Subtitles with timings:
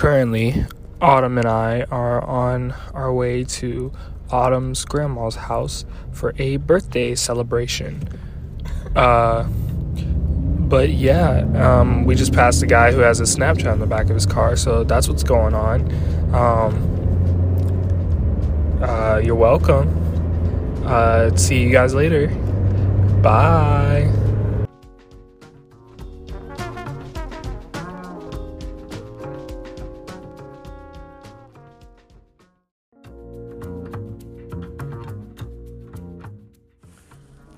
[0.00, 0.64] currently,
[1.02, 3.92] Autumn and I are on our way to
[4.30, 8.08] Autumn's grandma's house for a birthday celebration.
[8.96, 13.86] Uh, but yeah, um, we just passed a guy who has a Snapchat in the
[13.86, 15.92] back of his car, so that's what's going on.
[16.34, 16.86] Um,
[18.82, 20.82] uh, you're welcome.
[20.86, 22.28] Uh, see you guys later.
[23.22, 24.10] Bye.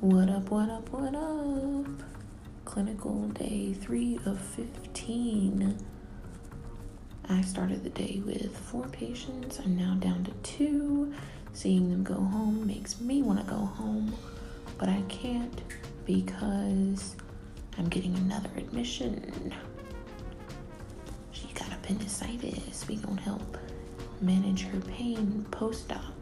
[0.00, 1.86] What up, what up, what up?
[2.64, 5.76] Clinical day three of 15.
[7.28, 9.58] I started the day with four patients.
[9.58, 11.12] I'm now down to two.
[11.52, 14.14] Seeing them go home makes me want to go home,
[14.78, 15.60] but I can't
[16.06, 17.14] because
[17.76, 19.52] I'm getting another admission.
[21.32, 22.88] She got appendicitis.
[22.88, 23.58] We gonna help
[24.22, 26.14] manage her pain post op.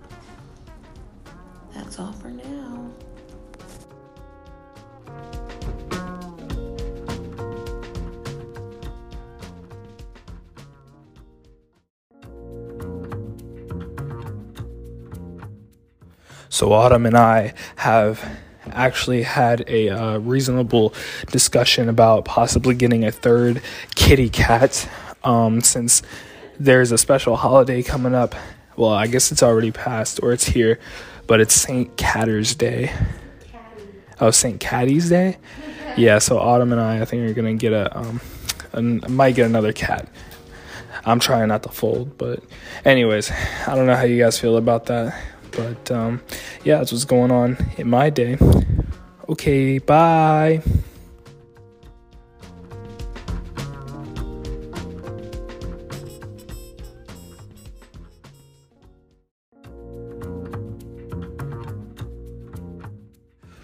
[1.75, 2.91] That's all for now.
[16.49, 18.25] So Autumn and I have
[18.71, 20.95] actually had a uh, reasonable
[21.31, 23.63] discussion about possibly getting a third
[23.95, 24.89] kitty cat
[25.25, 26.03] um, since
[26.59, 28.35] there's a special holiday coming up.
[28.77, 30.79] Well, I guess it's already passed or it's here,
[31.27, 31.97] but it's St.
[31.97, 32.93] Catter's Day.
[34.21, 34.61] Oh, St.
[34.61, 35.37] Caddy's Day?
[35.97, 38.21] Yeah, so Autumn and I, I think, are going to get a, um,
[38.73, 40.09] a, might get another cat.
[41.05, 42.41] I'm trying not to fold, but
[42.85, 43.33] anyways,
[43.67, 45.21] I don't know how you guys feel about that.
[45.59, 46.20] But um,
[46.62, 48.39] yeah, that's what's going on in my day.
[49.28, 50.62] Okay, bye.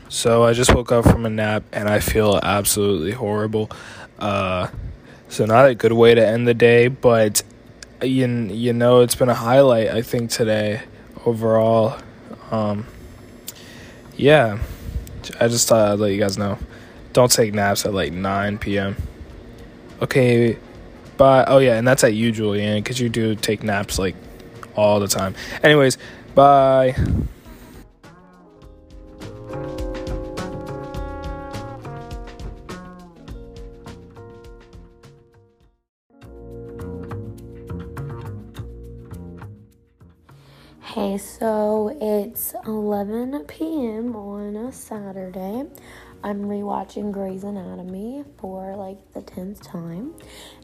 [0.09, 3.71] So I just woke up from a nap and I feel absolutely horrible.
[4.19, 4.67] Uh,
[5.29, 7.45] so not a good way to end the day, but
[8.03, 10.83] you you know it's been a highlight I think today
[11.25, 11.99] overall.
[12.51, 12.87] Um,
[14.17, 14.59] yeah,
[15.41, 16.59] I just thought I'd let you guys know.
[17.13, 18.97] Don't take naps at like 9 p.m.
[20.03, 20.59] Okay,
[21.17, 21.45] bye.
[21.47, 24.17] Oh, yeah, and that's at you, Julian, because you do take naps like
[24.77, 25.35] all the time.
[25.63, 25.99] Anyways,
[26.35, 26.97] bye.
[40.95, 44.15] Hey, so it's 11 p.m.
[44.15, 45.65] on a Saturday.
[46.23, 50.15] I'm rewatching Grey's Anatomy for like the 10th time,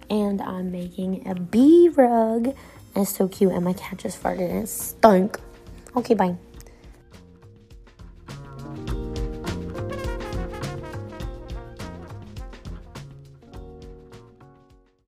[0.09, 2.55] and I'm making a bee rug.
[2.95, 5.37] It's so cute, and my cat just farted and it stunk.
[5.97, 6.37] Okay, bye.